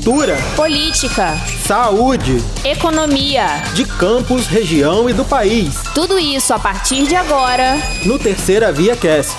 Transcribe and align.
cultura, 0.00 0.38
política, 0.56 1.34
saúde, 1.66 2.42
economia, 2.64 3.44
de 3.74 3.84
campos, 3.84 4.46
região 4.46 5.10
e 5.10 5.12
do 5.12 5.26
país. 5.26 5.74
Tudo 5.94 6.18
isso 6.18 6.54
a 6.54 6.58
partir 6.58 7.06
de 7.06 7.14
agora 7.14 7.76
no 8.06 8.18
Terceira 8.18 8.72
Via 8.72 8.96
Cast. 8.96 9.36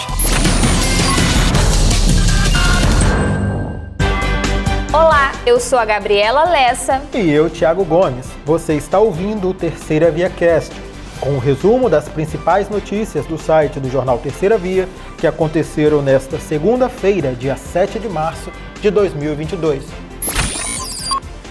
Olá, 4.94 5.32
eu 5.48 5.60
sou 5.60 5.80
a 5.80 5.86
Gabriela 5.86 6.44
Lessa. 6.44 7.02
E 7.12 7.32
eu, 7.32 7.50
Thiago 7.50 7.84
Gomes. 7.84 8.28
Você 8.46 8.76
está 8.76 9.00
ouvindo 9.00 9.50
o 9.50 9.56
Terceira 9.56 10.12
Via 10.12 10.30
Cast, 10.30 10.72
com 11.20 11.32
o 11.32 11.36
um 11.38 11.40
resumo 11.40 11.90
das 11.90 12.08
principais 12.08 12.70
notícias 12.70 13.26
do 13.26 13.40
site 13.40 13.80
do 13.80 13.90
jornal 13.90 14.20
Terceira 14.20 14.60
Via 14.60 14.88
que 15.18 15.26
aconteceram 15.26 16.04
nesta 16.04 16.40
segunda-feira, 16.40 17.34
dia 17.34 17.56
7 17.56 17.98
de 17.98 18.08
março 18.08 18.52
de 18.80 18.92
2022. 18.92 20.11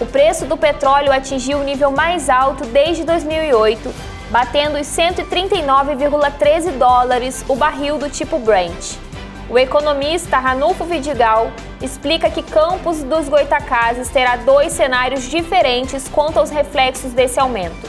O 0.01 0.05
preço 0.07 0.47
do 0.47 0.57
petróleo 0.57 1.11
atingiu 1.11 1.59
o 1.59 1.63
nível 1.63 1.91
mais 1.91 2.27
alto 2.27 2.65
desde 2.65 3.03
2008, 3.03 3.93
batendo 4.31 4.79
os 4.79 4.87
139,13 4.87 6.71
dólares 6.71 7.45
o 7.47 7.55
barril 7.55 7.99
do 7.99 8.09
tipo 8.09 8.39
Brent. 8.39 8.95
O 9.47 9.59
economista 9.59 10.39
Ranulfo 10.39 10.85
Vidigal 10.85 11.51
explica 11.79 12.31
que 12.31 12.41
Campos 12.41 13.03
dos 13.03 13.29
Goitacazes 13.29 14.09
terá 14.09 14.37
dois 14.37 14.73
cenários 14.73 15.29
diferentes 15.29 16.09
quanto 16.09 16.39
aos 16.39 16.49
reflexos 16.49 17.11
desse 17.11 17.39
aumento. 17.39 17.87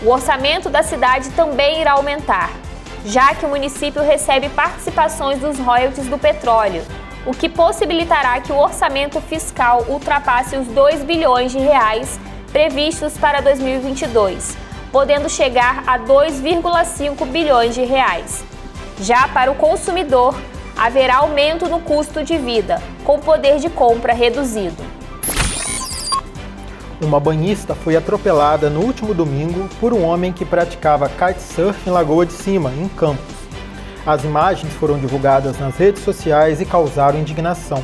O 0.00 0.08
orçamento 0.08 0.70
da 0.70 0.82
cidade 0.82 1.28
também 1.32 1.82
irá 1.82 1.92
aumentar, 1.92 2.48
já 3.04 3.34
que 3.34 3.44
o 3.44 3.50
município 3.50 4.02
recebe 4.02 4.48
participações 4.48 5.40
dos 5.40 5.58
royalties 5.58 6.06
do 6.06 6.16
petróleo, 6.16 6.82
o 7.26 7.32
que 7.32 7.48
possibilitará 7.48 8.40
que 8.40 8.52
o 8.52 8.56
orçamento 8.56 9.20
fiscal 9.20 9.84
ultrapasse 9.88 10.56
os 10.56 10.66
2 10.68 11.02
bilhões 11.02 11.52
de 11.52 11.58
reais 11.58 12.18
previstos 12.52 13.16
para 13.18 13.40
2022, 13.40 14.56
podendo 14.92 15.28
chegar 15.28 15.82
a 15.86 15.98
2,5 15.98 17.26
bilhões 17.26 17.74
de 17.74 17.82
reais. 17.84 18.44
Já 19.00 19.26
para 19.28 19.50
o 19.50 19.54
consumidor, 19.54 20.38
haverá 20.76 21.16
aumento 21.16 21.68
no 21.68 21.80
custo 21.80 22.22
de 22.22 22.36
vida, 22.36 22.80
com 23.04 23.18
poder 23.18 23.58
de 23.58 23.68
compra 23.68 24.12
reduzido. 24.12 24.82
Uma 27.00 27.18
banhista 27.18 27.74
foi 27.74 27.96
atropelada 27.96 28.70
no 28.70 28.80
último 28.80 29.12
domingo 29.12 29.68
por 29.80 29.92
um 29.92 30.04
homem 30.04 30.32
que 30.32 30.44
praticava 30.44 31.08
kitesurf 31.08 31.88
em 31.88 31.90
Lagoa 31.90 32.24
de 32.24 32.32
Cima, 32.32 32.70
em 32.70 32.88
Campos. 32.88 33.43
As 34.06 34.22
imagens 34.22 34.70
foram 34.74 34.98
divulgadas 34.98 35.58
nas 35.58 35.76
redes 35.76 36.02
sociais 36.02 36.60
e 36.60 36.66
causaram 36.66 37.18
indignação. 37.18 37.82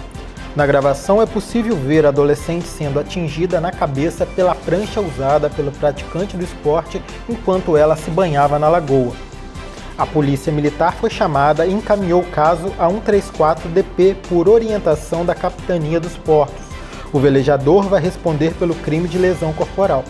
Na 0.55 0.67
gravação 0.67 1.23
é 1.23 1.25
possível 1.25 1.75
ver 1.75 2.05
a 2.05 2.11
adolescente 2.11 2.67
sendo 2.67 3.01
atingida 3.01 3.59
na 3.59 3.73
cabeça 3.73 4.27
pela 4.27 4.55
prancha 4.55 5.01
usada 5.01 5.49
pelo 5.49 5.73
praticante 5.73 6.37
do 6.37 6.45
esporte 6.45 7.01
enquanto 7.27 7.75
ela 7.75 7.97
se 7.97 8.11
banhava 8.11 8.59
na 8.59 8.69
lagoa. 8.69 9.15
A 9.97 10.05
polícia 10.05 10.53
militar 10.53 10.95
foi 10.95 11.09
chamada 11.09 11.65
e 11.65 11.73
encaminhou 11.73 12.21
o 12.21 12.31
caso 12.31 12.71
a 12.79 12.87
134DP 12.89 14.17
por 14.29 14.47
orientação 14.47 15.25
da 15.25 15.35
Capitania 15.35 16.01
dos 16.01 16.17
Portos. 16.17 16.65
O 17.13 17.19
velejador 17.19 17.85
vai 17.85 18.01
responder 18.01 18.53
pelo 18.55 18.75
crime 18.75 19.09
de 19.09 19.17
lesão 19.17 19.55
corporal. 19.55 20.05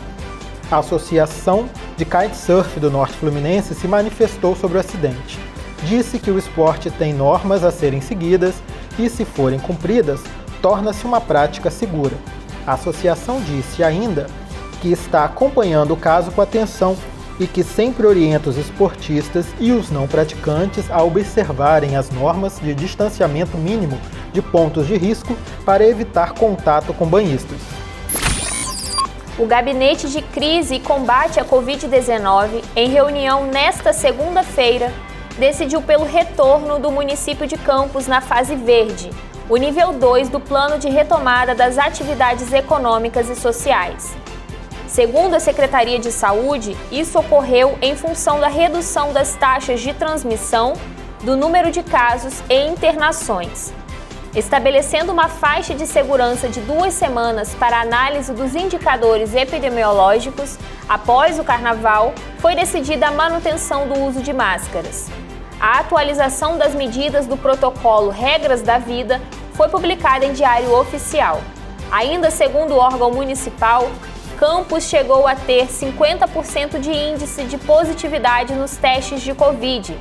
A 0.71 0.79
Associação 0.79 1.69
de 1.97 2.05
Kitesurf 2.05 2.81
do 2.81 2.91
Norte 2.91 3.17
Fluminense 3.17 3.75
se 3.75 3.87
manifestou 3.87 4.57
sobre 4.57 4.77
o 4.77 4.81
acidente 4.81 5.50
disse 5.85 6.19
que 6.19 6.31
o 6.31 6.39
esporte 6.39 6.91
tem 6.91 7.13
normas 7.13 7.65
a 7.65 7.71
serem 7.71 8.01
seguidas 8.01 8.55
e, 8.99 9.09
se 9.09 9.25
forem 9.25 9.59
cumpridas, 9.59 10.21
torna-se 10.61 11.05
uma 11.05 11.21
prática 11.21 11.71
segura. 11.71 12.17
A 12.67 12.75
associação 12.75 13.41
disse 13.41 13.83
ainda 13.83 14.27
que 14.81 14.93
está 14.93 15.25
acompanhando 15.25 15.93
o 15.93 15.97
caso 15.97 16.31
com 16.31 16.41
atenção 16.41 16.97
e 17.39 17.47
que 17.47 17.63
sempre 17.63 18.07
orienta 18.07 18.51
os 18.51 18.59
esportistas 18.59 19.47
e 19.59 19.73
os 19.73 19.91
não 19.91 20.07
praticantes 20.07 20.91
a 20.91 21.03
observarem 21.03 21.97
as 21.97 22.11
normas 22.11 22.61
de 22.61 22.75
distanciamento 22.75 23.57
mínimo 23.57 23.99
de 24.33 24.43
pontos 24.43 24.87
de 24.87 24.97
risco 24.97 25.37
para 25.65 25.87
evitar 25.87 26.33
contato 26.33 26.93
com 26.93 27.07
banhistas. 27.07 27.59
O 29.39 29.47
Gabinete 29.47 30.07
de 30.11 30.21
Crise 30.21 30.75
e 30.75 30.81
Combate 30.81 31.41
à 31.41 31.45
Covid-19, 31.45 32.63
em 32.77 32.91
reunião 32.91 33.47
nesta 33.47 33.91
segunda-feira, 33.91 34.93
decidiu 35.41 35.81
pelo 35.81 36.05
retorno 36.05 36.79
do 36.79 36.91
município 36.91 37.47
de 37.47 37.57
Campos 37.57 38.07
na 38.07 38.21
fase 38.21 38.55
verde, 38.55 39.11
o 39.49 39.57
nível 39.57 39.91
2 39.91 40.29
do 40.29 40.39
plano 40.39 40.79
de 40.79 40.91
retomada 40.91 41.55
das 41.55 41.79
atividades 41.79 42.53
econômicas 42.53 43.31
e 43.31 43.35
sociais. 43.35 44.15
Segundo 44.87 45.35
a 45.35 45.41
Secretaria 45.41 45.99
de 45.99 46.13
Saúde, 46.13 46.77
isso 46.93 47.19
ocorreu 47.19 47.79
em 47.81 47.97
função 47.97 48.39
da 48.39 48.49
redução 48.49 49.15
das 49.15 49.35
taxas 49.35 49.81
de 49.81 49.95
transmissão, 49.95 50.75
do 51.23 51.35
número 51.37 51.71
de 51.71 51.83
casos 51.83 52.43
e 52.51 52.67
internações. 52.67 53.73
Estabelecendo 54.37 55.11
uma 55.11 55.29
faixa 55.29 55.75
de 55.75 55.87
segurança 55.87 56.49
de 56.49 56.61
duas 56.61 56.93
semanas 56.93 57.55
para 57.55 57.81
análise 57.81 58.33
dos 58.33 58.55
indicadores 58.55 59.35
epidemiológicos, 59.35 60.59
após 60.87 61.39
o 61.39 61.45
carnaval, 61.45 62.13
foi 62.39 62.55
decidida 62.55 63.09
a 63.09 63.11
manutenção 63.11 63.89
do 63.89 63.99
uso 64.01 64.21
de 64.23 64.33
máscaras. 64.33 65.09
A 65.61 65.81
atualização 65.81 66.57
das 66.57 66.75
medidas 66.75 67.27
do 67.27 67.37
protocolo 67.37 68.09
Regras 68.09 68.63
da 68.63 68.79
Vida 68.79 69.21
foi 69.53 69.69
publicada 69.69 70.25
em 70.25 70.33
Diário 70.33 70.75
Oficial. 70.75 71.43
Ainda 71.91 72.31
segundo 72.31 72.73
o 72.73 72.79
órgão 72.79 73.11
municipal, 73.11 73.91
Campos 74.39 74.85
chegou 74.85 75.27
a 75.27 75.35
ter 75.35 75.67
50% 75.67 76.81
de 76.81 76.91
índice 76.91 77.45
de 77.45 77.59
positividade 77.59 78.55
nos 78.55 78.75
testes 78.75 79.21
de 79.21 79.35
Covid. 79.35 79.95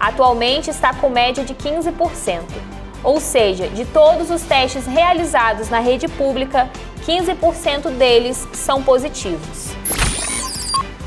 Atualmente 0.00 0.70
está 0.70 0.94
com 0.94 1.10
média 1.10 1.44
de 1.44 1.54
15%. 1.54 2.40
Ou 3.04 3.20
seja, 3.20 3.68
de 3.68 3.84
todos 3.84 4.30
os 4.30 4.40
testes 4.40 4.86
realizados 4.86 5.68
na 5.68 5.80
rede 5.80 6.08
pública, 6.08 6.70
15% 7.06 7.90
deles 7.98 8.48
são 8.54 8.82
positivos. 8.82 9.71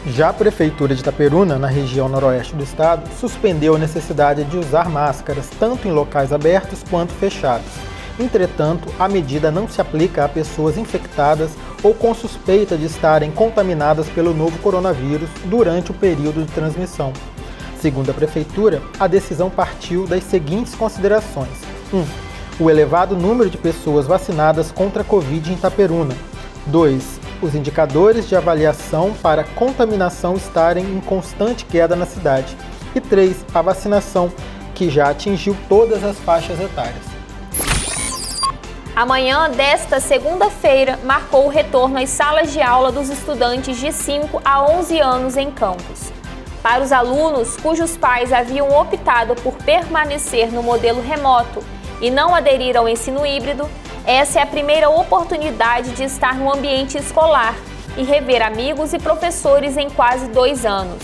Já 0.07 0.29
a 0.29 0.33
Prefeitura 0.33 0.93
de 0.93 1.01
Itaperuna, 1.01 1.57
na 1.57 1.67
região 1.67 2.07
noroeste 2.07 2.55
do 2.55 2.63
estado, 2.63 3.09
suspendeu 3.19 3.73
a 3.73 3.79
necessidade 3.79 4.43
de 4.43 4.55
usar 4.55 4.87
máscaras 4.87 5.49
tanto 5.59 5.87
em 5.87 5.91
locais 5.91 6.31
abertos 6.31 6.83
quanto 6.87 7.11
fechados. 7.13 7.65
Entretanto, 8.19 8.87
a 8.99 9.09
medida 9.09 9.49
não 9.49 9.67
se 9.67 9.81
aplica 9.81 10.23
a 10.23 10.29
pessoas 10.29 10.77
infectadas 10.77 11.51
ou 11.81 11.91
com 11.95 12.13
suspeita 12.13 12.77
de 12.77 12.85
estarem 12.85 13.31
contaminadas 13.31 14.07
pelo 14.07 14.31
novo 14.31 14.57
coronavírus 14.59 15.29
durante 15.45 15.89
o 15.89 15.93
período 15.95 16.45
de 16.45 16.51
transmissão. 16.51 17.11
Segundo 17.81 18.11
a 18.11 18.13
Prefeitura, 18.13 18.83
a 18.99 19.07
decisão 19.07 19.49
partiu 19.49 20.05
das 20.05 20.23
seguintes 20.23 20.75
considerações: 20.75 21.49
1. 21.91 21.97
Um, 21.97 22.05
o 22.59 22.69
elevado 22.69 23.17
número 23.17 23.49
de 23.49 23.57
pessoas 23.57 24.05
vacinadas 24.05 24.71
contra 24.71 25.01
a 25.01 25.05
Covid 25.05 25.51
em 25.51 25.55
Itaperuna. 25.55 26.15
2 26.67 27.24
os 27.41 27.55
indicadores 27.55 28.27
de 28.27 28.35
avaliação 28.35 29.13
para 29.21 29.43
contaminação 29.43 30.35
estarem 30.35 30.85
em 30.85 31.01
constante 31.01 31.65
queda 31.65 31.95
na 31.95 32.05
cidade. 32.05 32.55
E 32.93 33.01
3. 33.01 33.45
A 33.53 33.61
vacinação, 33.61 34.31
que 34.73 34.89
já 34.89 35.09
atingiu 35.09 35.55
todas 35.67 36.03
as 36.03 36.17
faixas 36.19 36.59
etárias. 36.59 37.03
Amanhã 38.95 39.49
desta 39.49 39.99
segunda-feira 39.99 40.97
marcou 41.03 41.45
o 41.45 41.49
retorno 41.49 41.99
às 41.99 42.09
salas 42.09 42.53
de 42.53 42.61
aula 42.61 42.93
dos 42.93 43.09
estudantes 43.09 43.77
de 43.77 43.91
5 43.91 44.41
a 44.43 44.63
11 44.63 44.99
anos 45.01 45.35
em 45.35 45.51
campus. 45.51 46.13
Para 46.63 46.81
os 46.81 46.93
alunos 46.93 47.57
cujos 47.57 47.97
pais 47.97 48.31
haviam 48.31 48.69
optado 48.71 49.35
por 49.35 49.53
permanecer 49.57 50.51
no 50.51 50.63
modelo 50.63 51.01
remoto 51.01 51.61
e 52.01 52.09
não 52.09 52.33
aderir 52.33 52.77
ao 52.77 52.87
ensino 52.87 53.25
híbrido, 53.25 53.69
essa 54.05 54.39
é 54.39 54.43
a 54.43 54.45
primeira 54.45 54.87
oportunidade 54.87 55.91
de 55.91 56.03
estar 56.03 56.35
no 56.35 56.53
ambiente 56.53 56.95
escolar 56.95 57.55
e 57.97 58.03
rever 58.03 58.45
amigos 58.45 58.93
e 58.93 58.99
professores 58.99 59.77
em 59.77 59.89
quase 59.89 60.27
dois 60.27 60.63
anos. 60.63 61.01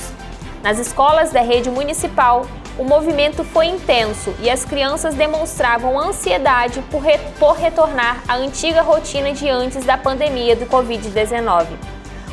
Nas 0.61 0.77
escolas 0.77 1.31
da 1.31 1.41
rede 1.41 1.71
municipal, 1.71 2.45
o 2.77 2.83
movimento 2.83 3.43
foi 3.43 3.65
intenso 3.65 4.33
e 4.39 4.49
as 4.51 4.63
crianças 4.63 5.15
demonstravam 5.15 5.99
ansiedade 5.99 6.81
por, 6.91 7.01
re 7.01 7.17
por 7.39 7.53
retornar 7.53 8.21
à 8.27 8.35
antiga 8.35 8.83
rotina 8.83 9.33
de 9.33 9.49
antes 9.49 9.83
da 9.83 9.97
pandemia 9.97 10.55
do 10.55 10.67
Covid-19. 10.67 11.65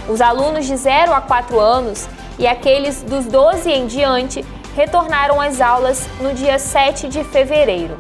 Os 0.07 0.21
alunos 0.21 0.67
de 0.67 0.77
0 0.77 1.15
a 1.15 1.21
4 1.23 1.59
anos 1.59 2.07
e 2.39 2.47
aqueles 2.47 3.03
dos 3.03 3.25
12 3.25 3.71
em 3.71 3.87
diante 3.87 4.45
retornaram 4.77 5.41
às 5.41 5.63
aulas 5.63 6.07
no 6.21 6.35
dia 6.35 6.59
7 6.59 7.09
de 7.09 7.25
fevereiro. 7.25 7.97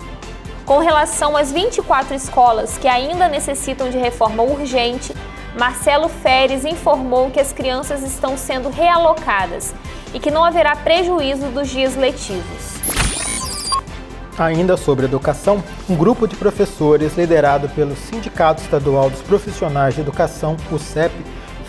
Com 0.68 0.80
relação 0.80 1.34
às 1.34 1.50
24 1.50 2.14
escolas 2.14 2.76
que 2.76 2.86
ainda 2.86 3.26
necessitam 3.26 3.88
de 3.88 3.96
reforma 3.96 4.42
urgente, 4.42 5.14
Marcelo 5.58 6.10
Feres 6.10 6.62
informou 6.62 7.30
que 7.30 7.40
as 7.40 7.54
crianças 7.54 8.02
estão 8.02 8.36
sendo 8.36 8.68
realocadas 8.68 9.74
e 10.12 10.20
que 10.20 10.30
não 10.30 10.44
haverá 10.44 10.76
prejuízo 10.76 11.46
dos 11.46 11.70
dias 11.70 11.96
letivos. 11.96 12.74
Ainda 14.38 14.76
sobre 14.76 15.06
educação, 15.06 15.64
um 15.88 15.96
grupo 15.96 16.28
de 16.28 16.36
professores 16.36 17.16
liderado 17.16 17.70
pelo 17.70 17.96
Sindicato 17.96 18.60
Estadual 18.60 19.08
dos 19.08 19.22
Profissionais 19.22 19.94
de 19.94 20.02
Educação, 20.02 20.54
o 20.70 20.78
CEP, 20.78 21.14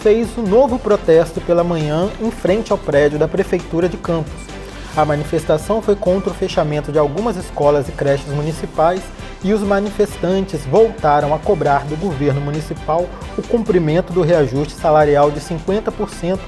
fez 0.01 0.37
um 0.37 0.43
novo 0.43 0.77
protesto 0.77 1.39
pela 1.39 1.63
manhã 1.63 2.09
em 2.19 2.31
frente 2.31 2.73
ao 2.73 2.77
prédio 2.77 3.17
da 3.17 3.29
Prefeitura 3.29 3.87
de 3.87 3.95
Campos. 3.95 4.58
A 4.95 5.05
manifestação 5.05 5.81
foi 5.81 5.95
contra 5.95 6.31
o 6.31 6.33
fechamento 6.33 6.91
de 6.91 6.97
algumas 6.97 7.37
escolas 7.37 7.87
e 7.87 7.91
creches 7.91 8.27
municipais 8.33 9.01
e 9.43 9.53
os 9.53 9.61
manifestantes 9.61 10.65
voltaram 10.65 11.33
a 11.33 11.39
cobrar 11.39 11.85
do 11.85 11.95
governo 11.95 12.41
municipal 12.41 13.07
o 13.37 13.41
cumprimento 13.41 14.11
do 14.11 14.21
reajuste 14.21 14.73
salarial 14.73 15.31
de 15.31 15.39
50% 15.39 16.39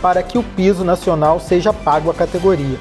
para 0.00 0.22
que 0.22 0.38
o 0.38 0.42
piso 0.42 0.82
nacional 0.82 1.38
seja 1.38 1.72
pago 1.72 2.10
à 2.10 2.14
categoria. 2.14 2.78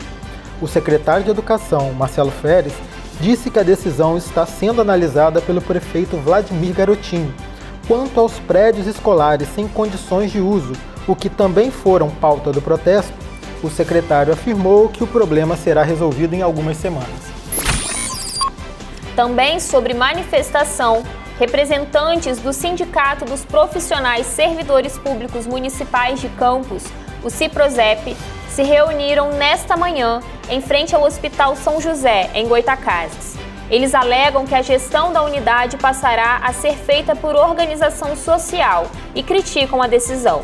O 0.62 0.68
secretário 0.68 1.24
de 1.24 1.30
Educação, 1.30 1.94
Marcelo 1.94 2.31
Feres, 2.31 2.74
disse 3.19 3.51
que 3.51 3.60
a 3.60 3.63
decisão 3.63 4.18
está 4.18 4.45
sendo 4.45 4.81
analisada 4.81 5.42
pelo 5.42 5.62
prefeito 5.62 6.18
Vladimir 6.18 6.74
Garotinho. 6.74 7.33
Quanto 7.88 8.19
aos 8.19 8.39
prédios 8.39 8.88
escolares 8.88 9.48
sem 9.54 9.68
condições 9.68 10.31
de 10.31 10.39
uso, 10.39 10.74
o 11.07 11.16
que 11.16 11.30
também 11.30 11.71
foram 11.71 12.10
pauta 12.10 12.51
do 12.51 12.62
protesto, 12.62 13.13
o 13.62 13.70
secretário 13.70 14.34
afirmou 14.34 14.90
que 14.90 15.04
o 15.04 15.08
problema 15.08 15.56
será 15.56 15.84
resolvido 15.84 16.34
em 16.34 16.42
algumas 16.42 16.78
semanas. 16.78 17.30
Também 19.16 19.60
sobre 19.60 19.94
manifestação, 19.94 21.04
representantes 21.38 22.40
do 22.40 22.54
Sindicato 22.54 23.26
dos 23.26 23.44
Profissionais 23.44 24.26
Servidores 24.26 24.98
Públicos 24.98 25.46
Municipais 25.46 26.20
de 26.22 26.30
Campos, 26.30 26.84
o 27.24 27.30
CIPROSEP, 27.30 28.16
se 28.50 28.64
reuniram 28.64 29.32
nesta 29.32 29.76
manhã 29.78 30.22
em 30.50 30.62
frente 30.62 30.96
ao 30.96 31.04
Hospital 31.04 31.56
São 31.56 31.80
José, 31.80 32.30
em 32.34 32.48
Goitacazes. 32.48 33.36
Eles 33.70 33.94
alegam 33.94 34.48
que 34.48 34.56
a 34.56 34.62
gestão 34.62 35.14
da 35.14 35.22
unidade 35.22 35.78
passará 35.78 36.38
a 36.44 36.52
ser 36.52 36.74
feita 36.74 37.16
por 37.16 37.36
organização 37.36 38.16
social 38.16 38.88
e 39.14 39.22
criticam 39.22 39.82
a 39.82 39.88
decisão. 39.88 40.44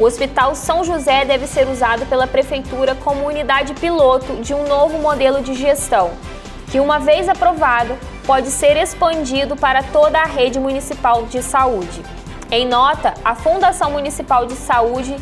O 0.00 0.04
Hospital 0.04 0.54
São 0.54 0.82
José 0.82 1.26
deve 1.26 1.46
ser 1.46 1.68
usado 1.68 2.06
pela 2.06 2.26
Prefeitura 2.26 2.94
como 2.94 3.26
unidade 3.26 3.74
piloto 3.74 4.36
de 4.36 4.54
um 4.54 4.66
novo 4.66 4.96
modelo 4.96 5.42
de 5.42 5.52
gestão, 5.52 6.12
que, 6.70 6.80
uma 6.80 6.98
vez 6.98 7.28
aprovado, 7.28 7.98
pode 8.26 8.48
ser 8.48 8.78
expandido 8.78 9.56
para 9.56 9.82
toda 9.82 10.18
a 10.18 10.24
rede 10.24 10.58
municipal 10.58 11.26
de 11.26 11.42
saúde. 11.42 12.02
Em 12.50 12.66
nota, 12.66 13.12
a 13.22 13.34
Fundação 13.34 13.90
Municipal 13.90 14.46
de 14.46 14.54
Saúde 14.54 15.14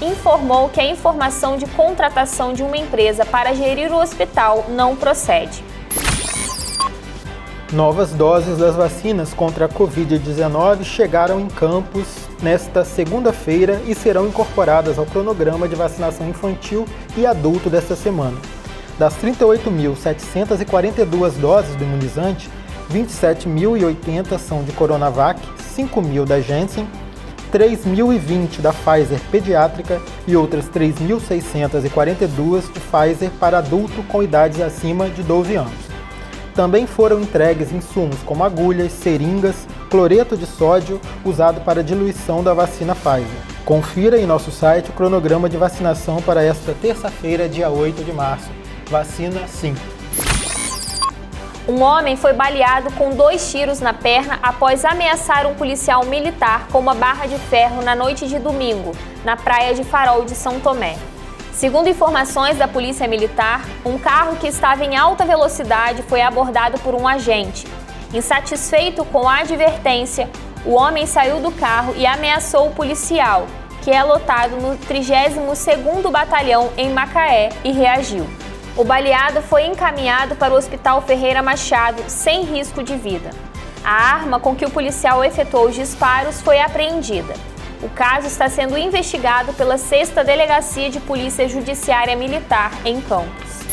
informou 0.00 0.70
que 0.70 0.80
a 0.80 0.86
informação 0.86 1.58
de 1.58 1.66
contratação 1.66 2.54
de 2.54 2.62
uma 2.62 2.78
empresa 2.78 3.26
para 3.26 3.52
gerir 3.52 3.92
o 3.92 4.00
hospital 4.00 4.64
não 4.70 4.96
procede. 4.96 5.62
Novas 7.72 8.10
doses 8.12 8.58
das 8.58 8.76
vacinas 8.76 9.32
contra 9.32 9.64
a 9.64 9.68
Covid-19 9.68 10.84
chegaram 10.84 11.40
em 11.40 11.48
Campos 11.48 12.06
nesta 12.42 12.84
segunda-feira 12.84 13.80
e 13.86 13.94
serão 13.94 14.26
incorporadas 14.26 14.98
ao 14.98 15.06
cronograma 15.06 15.66
de 15.66 15.74
vacinação 15.74 16.28
infantil 16.28 16.84
e 17.16 17.24
adulto 17.26 17.70
desta 17.70 17.96
semana. 17.96 18.36
Das 18.98 19.14
38.742 19.14 21.30
doses 21.40 21.74
do 21.74 21.84
imunizante, 21.84 22.50
27.080 22.92 24.38
são 24.38 24.62
de 24.62 24.72
Coronavac, 24.72 25.40
5.000 25.76 26.26
da 26.26 26.38
Janssen 26.40 26.86
3.020 27.52 28.60
da 28.60 28.72
Pfizer 28.72 29.20
pediátrica 29.30 30.00
e 30.26 30.36
outras 30.36 30.68
3.642 30.68 32.72
de 32.72 32.80
Pfizer 32.80 33.30
para 33.38 33.58
adulto 33.58 34.02
com 34.08 34.20
idades 34.22 34.60
acima 34.60 35.08
de 35.08 35.22
12 35.22 35.54
anos. 35.54 35.93
Também 36.54 36.86
foram 36.86 37.20
entregues 37.20 37.72
insumos 37.72 38.22
como 38.24 38.44
agulhas, 38.44 38.92
seringas, 38.92 39.66
cloreto 39.90 40.36
de 40.36 40.46
sódio 40.46 41.00
usado 41.24 41.60
para 41.62 41.82
diluição 41.82 42.44
da 42.44 42.54
vacina 42.54 42.94
Pfizer. 42.94 43.26
Confira 43.64 44.20
em 44.20 44.26
nosso 44.26 44.52
site 44.52 44.90
o 44.90 44.92
cronograma 44.92 45.48
de 45.48 45.56
vacinação 45.56 46.22
para 46.22 46.44
esta 46.44 46.72
terça-feira, 46.80 47.48
dia 47.48 47.70
8 47.70 48.04
de 48.04 48.12
março. 48.12 48.48
Vacina 48.88 49.48
sim. 49.48 49.74
Um 51.66 51.80
homem 51.82 52.14
foi 52.14 52.34
baleado 52.34 52.92
com 52.92 53.16
dois 53.16 53.50
tiros 53.50 53.80
na 53.80 53.94
perna 53.94 54.38
após 54.42 54.84
ameaçar 54.84 55.46
um 55.46 55.54
policial 55.54 56.04
militar 56.04 56.68
com 56.70 56.78
uma 56.78 56.94
barra 56.94 57.26
de 57.26 57.38
ferro 57.38 57.82
na 57.82 57.96
noite 57.96 58.28
de 58.28 58.38
domingo, 58.38 58.92
na 59.24 59.34
praia 59.34 59.74
de 59.74 59.82
Farol 59.82 60.24
de 60.24 60.34
São 60.34 60.60
Tomé. 60.60 60.96
Segundo 61.54 61.88
informações 61.88 62.58
da 62.58 62.66
Polícia 62.66 63.06
Militar, 63.06 63.64
um 63.86 63.96
carro 63.96 64.36
que 64.36 64.48
estava 64.48 64.84
em 64.84 64.96
alta 64.96 65.24
velocidade 65.24 66.02
foi 66.02 66.20
abordado 66.20 66.80
por 66.80 66.96
um 66.96 67.06
agente. 67.06 67.64
Insatisfeito 68.12 69.04
com 69.04 69.28
a 69.28 69.38
advertência, 69.38 70.28
o 70.66 70.72
homem 70.72 71.06
saiu 71.06 71.38
do 71.38 71.52
carro 71.52 71.94
e 71.96 72.04
ameaçou 72.06 72.66
o 72.66 72.74
policial, 72.74 73.46
que 73.82 73.92
é 73.92 74.02
lotado 74.02 74.56
no 74.56 74.76
32º 74.78 76.10
Batalhão 76.10 76.72
em 76.76 76.90
Macaé, 76.90 77.50
e 77.62 77.70
reagiu. 77.70 78.26
O 78.76 78.82
baleado 78.82 79.40
foi 79.40 79.64
encaminhado 79.64 80.34
para 80.34 80.52
o 80.52 80.56
Hospital 80.56 81.02
Ferreira 81.02 81.40
Machado 81.40 82.02
sem 82.08 82.42
risco 82.42 82.82
de 82.82 82.96
vida. 82.96 83.30
A 83.84 83.92
arma 83.92 84.40
com 84.40 84.56
que 84.56 84.64
o 84.64 84.70
policial 84.70 85.22
efetuou 85.22 85.68
os 85.68 85.76
disparos 85.76 86.40
foi 86.40 86.60
apreendida. 86.60 87.32
O 87.82 87.88
caso 87.88 88.26
está 88.26 88.48
sendo 88.48 88.78
investigado 88.78 89.52
pela 89.52 89.76
6 89.76 90.10
Delegacia 90.24 90.90
de 90.90 91.00
Polícia 91.00 91.48
Judiciária 91.48 92.16
Militar 92.16 92.72
em 92.84 93.00
Campos. 93.00 93.64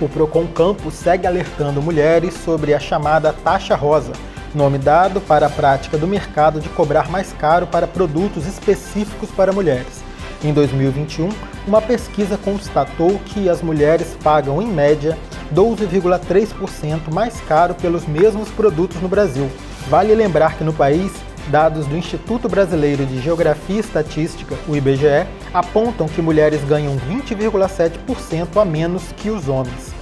O 0.00 0.08
Procon 0.08 0.46
Campos 0.46 0.94
segue 0.94 1.26
alertando 1.26 1.82
mulheres 1.82 2.34
sobre 2.34 2.74
a 2.74 2.80
chamada 2.80 3.32
taxa 3.32 3.76
rosa, 3.76 4.12
nome 4.54 4.78
dado 4.78 5.20
para 5.20 5.46
a 5.46 5.50
prática 5.50 5.96
do 5.96 6.06
mercado 6.06 6.60
de 6.60 6.68
cobrar 6.70 7.10
mais 7.10 7.32
caro 7.32 7.66
para 7.66 7.86
produtos 7.86 8.46
específicos 8.46 9.30
para 9.30 9.52
mulheres. 9.52 10.02
Em 10.42 10.52
2021, 10.54 11.28
uma 11.66 11.82
pesquisa 11.82 12.38
constatou 12.38 13.20
que 13.26 13.48
as 13.48 13.60
mulheres 13.60 14.16
pagam, 14.22 14.60
em 14.60 14.66
média, 14.66 15.18
12,3% 15.54 17.12
mais 17.12 17.40
caro 17.42 17.74
pelos 17.74 18.06
mesmos 18.06 18.48
produtos 18.48 19.00
no 19.02 19.08
Brasil. 19.08 19.50
Vale 19.88 20.14
lembrar 20.14 20.56
que 20.56 20.64
no 20.64 20.72
país, 20.72 21.12
dados 21.50 21.86
do 21.86 21.96
Instituto 21.96 22.48
Brasileiro 22.48 23.04
de 23.04 23.20
Geografia 23.20 23.76
e 23.76 23.80
Estatística, 23.80 24.56
o 24.68 24.76
IBGE, 24.76 25.26
apontam 25.52 26.08
que 26.08 26.22
mulheres 26.22 26.62
ganham 26.64 26.96
20,7% 26.96 28.60
a 28.60 28.64
menos 28.64 29.12
que 29.16 29.28
os 29.28 29.48
homens. 29.48 29.92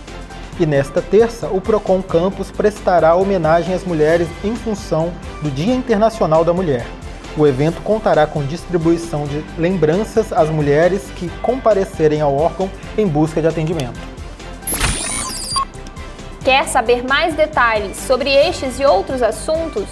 E 0.61 0.67
nesta 0.67 1.01
terça, 1.01 1.49
o 1.49 1.61
Procon 1.61 2.03
Campus 2.03 2.51
prestará 2.51 3.15
homenagem 3.15 3.75
às 3.75 3.85
mulheres 3.85 4.29
em 4.45 4.55
função 4.55 5.13
do 5.43 5.51
Dia 5.51 5.75
Internacional 5.75 6.45
da 6.45 6.53
Mulher. 6.53 6.87
O 7.37 7.47
evento 7.47 7.81
contará 7.83 8.27
com 8.27 8.45
distribuição 8.45 9.25
de 9.25 9.43
lembranças 9.57 10.33
às 10.33 10.51
mulheres 10.51 11.03
que 11.17 11.29
comparecerem 11.41 12.21
ao 12.21 12.37
órgão 12.37 12.69
em 12.97 13.07
busca 13.07 13.41
de 13.41 13.47
atendimento. 13.47 13.99
Quer 16.45 16.67
saber 16.67 17.05
mais 17.05 17.35
detalhes 17.35 17.97
sobre 17.97 18.31
estes 18.31 18.81
e 18.81 18.85
outros 18.85 19.23
assuntos? 19.23 19.87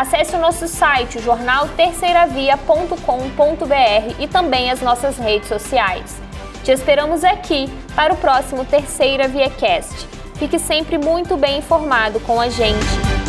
Acesse 0.00 0.34
o 0.34 0.38
nosso 0.38 0.66
site 0.66 1.20
jornalterceiravia.com.br 1.20 4.14
e 4.18 4.26
também 4.26 4.70
as 4.70 4.80
nossas 4.80 5.18
redes 5.18 5.46
sociais. 5.46 6.16
Te 6.64 6.72
esperamos 6.72 7.22
aqui 7.22 7.68
para 7.94 8.14
o 8.14 8.16
próximo 8.16 8.64
Terceira 8.64 9.28
Via 9.28 9.50
Cast. 9.50 10.08
Fique 10.36 10.58
sempre 10.58 10.96
muito 10.96 11.36
bem 11.36 11.58
informado 11.58 12.18
com 12.20 12.40
a 12.40 12.48
gente. 12.48 13.19